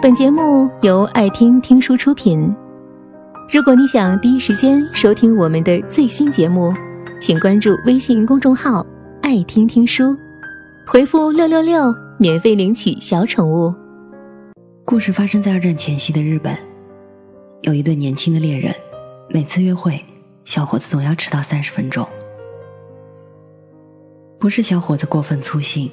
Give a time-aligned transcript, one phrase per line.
[0.00, 2.54] 本节目由爱听听书出品。
[3.52, 6.72] 如果你想第一时间收听我们的最新节目，
[7.20, 8.86] 请关注微信公众号
[9.22, 10.16] “爱听听书”，
[10.86, 13.74] 回复“六六六”免费领取小宠物。
[14.84, 16.56] 故事发生在二战前夕的日本，
[17.62, 18.72] 有一对年轻的恋人，
[19.30, 20.00] 每次约会，
[20.44, 22.06] 小伙子总要迟到三十分钟。
[24.38, 25.90] 不是小伙子过分粗心，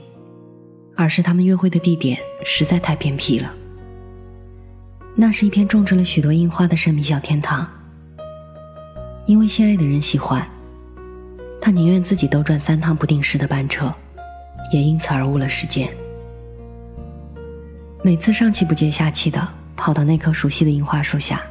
[0.95, 3.51] 而是他们约会的地点实在太偏僻了。
[5.17, 7.65] 那是一片种植了许多樱花的神秘小天堂。
[9.25, 10.45] 因为心爱的人喜欢，
[11.61, 13.91] 他宁愿自己兜转三趟不定时的班车，
[14.71, 15.89] 也因此而误了时间。
[18.03, 21.41] 每次上气不接下气的跑到那棵熟悉的樱花树下，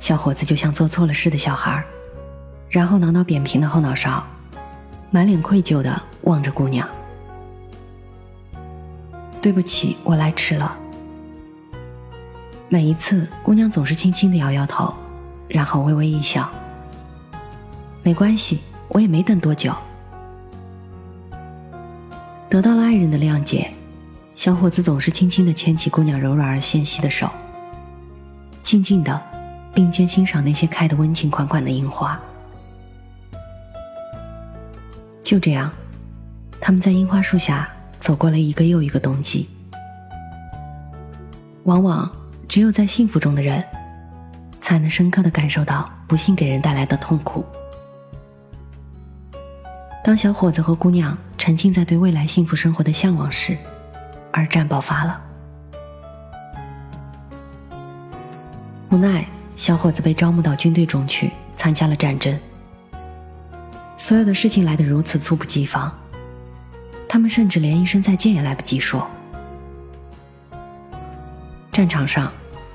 [0.00, 1.84] 小伙子就像做错了事的小孩，
[2.68, 4.26] 然后挠挠扁平的后脑勺。
[5.10, 6.88] 满脸愧疚的望着姑娘，
[9.42, 10.74] 对不起，我来迟了。
[12.72, 14.94] 每一次，姑娘总是轻轻的摇摇头，
[15.46, 16.48] 然后微微一笑。
[18.02, 19.74] 没关系，我也没等多久。
[22.48, 23.70] 得到了爱人的谅解，
[24.34, 27.30] 小伙子总是轻轻的牵起姑娘柔软而纤细的手，
[28.62, 29.20] 静静的
[29.74, 32.18] 并肩欣赏那些开得温情款款的樱花。
[35.22, 35.70] 就这样，
[36.58, 37.68] 他们在樱花树下
[38.00, 39.46] 走过了一个又一个冬季。
[41.64, 42.10] 往往
[42.52, 43.64] 只有在幸福中的人，
[44.60, 47.46] 才能深刻的感受到不幸给人带来的痛苦。
[50.04, 53.56] 当小伙子和姑娘沉浸在对未来幸福生活的向往时，
[54.30, 55.18] 二战爆发了。
[58.90, 59.24] 无奈，
[59.56, 62.38] 小伙子被招募到军队中去，参加了战争。
[63.96, 65.90] 所有的事情来得如此猝不及防，
[67.08, 69.10] 他们甚至连一声再见也来不及说。
[71.70, 72.30] 战场上，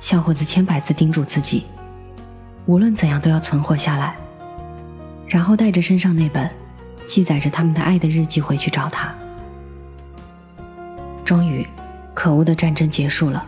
[0.09, 1.65] 小伙子千百次叮嘱自己，
[2.65, 4.15] 无论怎样都要存活下来，
[5.27, 6.49] 然后带着身上那本
[7.05, 9.14] 记载着他们的爱的日记回去找他。
[11.26, 11.67] 终于，
[12.14, 13.45] 可恶的战争结束了。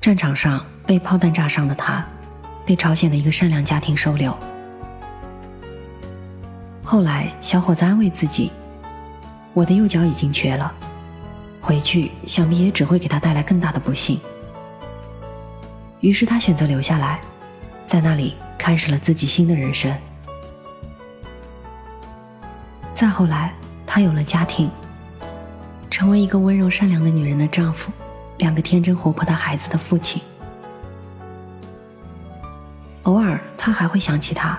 [0.00, 2.02] 战场上被炮弹炸伤的他，
[2.64, 4.34] 被朝鲜的一个善良家庭收留。
[6.82, 8.50] 后来，小伙子安慰自己
[9.52, 10.72] ：“我的右脚已经瘸了，
[11.60, 14.18] 回去想必也只会给他带来更大的不幸。”
[16.02, 17.20] 于是他选择留下来，
[17.86, 19.96] 在那里开始了自己新的人生。
[22.92, 23.54] 再后来，
[23.86, 24.68] 他有了家庭，
[25.88, 27.92] 成为一个温柔善良的女人的丈夫，
[28.38, 30.20] 两个天真活泼的孩子的父亲。
[33.04, 34.58] 偶尔，他还会想起他，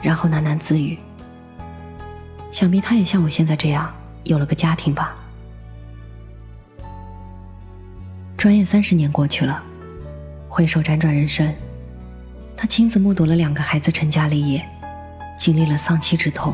[0.00, 0.96] 然后喃喃自语。
[2.52, 5.16] 想必他也像我现在这样有了个家庭吧。
[8.36, 9.60] 转眼三十年过去了，
[10.58, 11.54] 回首辗转人生，
[12.56, 14.68] 他亲自目睹了两个孩子成家立业，
[15.38, 16.52] 经历了丧妻之痛。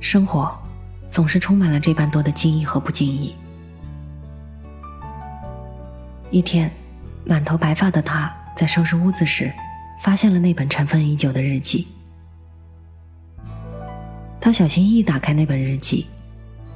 [0.00, 0.52] 生活
[1.06, 3.36] 总是充满了这般多的惊异和不经意。
[6.32, 6.68] 一天，
[7.24, 9.48] 满头白发的他在收拾屋子时，
[10.00, 11.86] 发现了那本尘封已久的日记。
[14.40, 16.08] 他小心翼翼打开那本日记，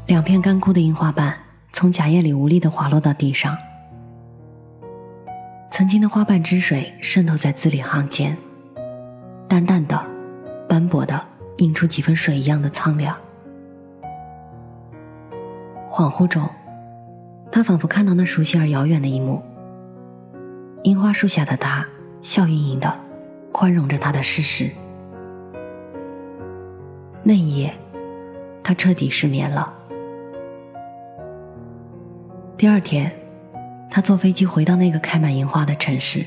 [0.07, 1.37] 两片干枯的樱花瓣
[1.73, 3.59] 从夹页里无力的滑落到地上。
[5.77, 8.35] 曾经的花瓣汁水渗透在字里行间，
[9.47, 10.03] 淡淡的、
[10.67, 11.23] 斑驳的，
[11.59, 13.15] 映出几分水一样的苍凉。
[15.87, 16.49] 恍惚中，
[17.53, 19.43] 他仿佛看到那熟悉而遥远的一幕：
[20.83, 21.87] 樱花树下的他，
[22.23, 22.91] 笑盈盈的，
[23.53, 24.71] 宽容着他的事实。
[27.23, 27.71] 那一夜，
[28.65, 29.71] 他彻底失眠了。
[32.57, 33.13] 第二天，
[33.91, 36.25] 他坐飞机回到那个开满樱花的城市。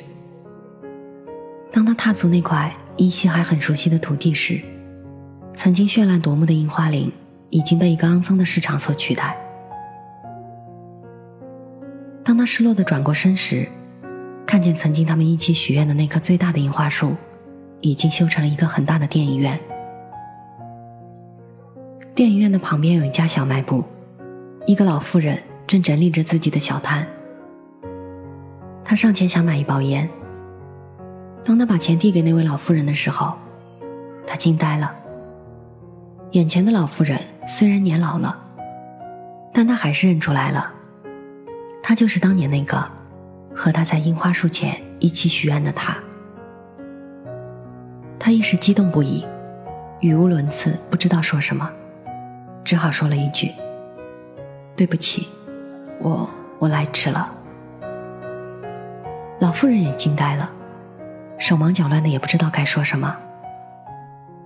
[1.71, 4.59] 当他踏足那块依稀还很熟悉的土地时，
[5.53, 7.11] 曾经绚烂夺目的樱花林
[7.49, 9.37] 已经被一个肮脏的市场所取代。
[12.23, 13.67] 当他失落的转过身时，
[14.47, 17.15] 看见曾经他们一起许愿的那棵最大的樱花树，
[17.81, 19.59] 已经修成了一个很大的电影院。
[22.15, 23.83] 电影院的旁边有一家小卖部，
[24.65, 25.37] 一个老妇人
[25.67, 27.07] 正整理着自己的小摊。
[28.89, 30.09] 他上前想买一包烟。
[31.45, 33.35] 当他把钱递给那位老妇人的时候，
[34.25, 34.91] 他惊呆了。
[36.31, 38.35] 眼前的老妇人虽然年老了，
[39.53, 40.71] 但他还是认出来了，
[41.83, 42.83] 她就是当年那个
[43.55, 45.95] 和他在樱花树前一起许愿的他。
[48.17, 49.23] 他一时激动不已，
[49.99, 51.69] 语无伦次，不知道说什么。
[52.65, 53.51] 只好说了一句
[54.75, 55.27] ：“对不起，
[55.99, 56.27] 我
[56.57, 57.35] 我来迟了。
[59.39, 60.49] 老妇人也惊呆了，
[61.37, 63.15] 手忙脚乱的，也不知道该说什么。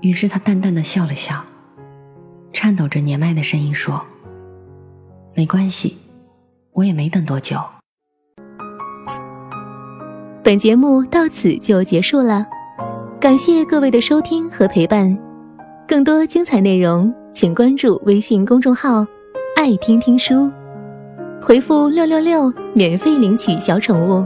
[0.01, 1.43] 于是她淡淡的笑了笑，
[2.51, 3.99] 颤抖着年迈的声音说
[5.35, 5.97] ：“没关系，
[6.73, 7.57] 我也没等多久。”
[10.43, 12.45] 本节目到此就结束了，
[13.19, 15.17] 感谢各位的收听和陪伴。
[15.87, 19.05] 更多精彩内容，请关注微信公众号
[19.57, 20.51] “爱听听书”，
[21.41, 24.25] 回复“六六六”免费领取小宠物。